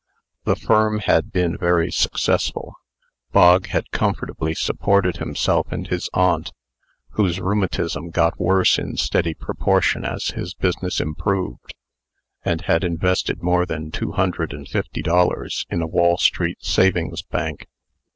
The 0.45 0.55
firm 0.55 0.97
had 0.97 1.31
been 1.31 1.55
very 1.55 1.91
successful. 1.91 2.73
Bog 3.33 3.67
had 3.67 3.91
comfortably 3.91 4.55
supported 4.55 5.17
himself 5.17 5.67
and 5.71 5.85
his 5.85 6.09
aunt 6.11 6.51
(whose 7.11 7.39
rheumatism 7.39 8.09
got 8.09 8.39
worse 8.39 8.79
in 8.79 8.97
steady 8.97 9.35
proportion 9.35 10.03
as 10.03 10.29
his 10.29 10.55
business 10.55 10.99
improved), 10.99 11.75
and 12.43 12.61
had 12.61 12.83
invested 12.83 13.43
more 13.43 13.67
than 13.67 13.91
two 13.91 14.13
hundred 14.13 14.53
and 14.53 14.67
fifty 14.69 15.03
dollars 15.03 15.67
in 15.69 15.83
a 15.83 15.87
Wall 15.87 16.17
street 16.17 16.57
savings 16.65 17.21
bank. 17.21 17.67